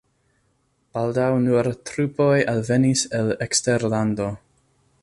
[0.97, 4.33] Baldaŭ nur trupoj alvenis el eksterlando.